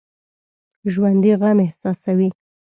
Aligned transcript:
ژوندي 0.93 1.33
غم 1.41 1.57
احساسوي 1.65 2.29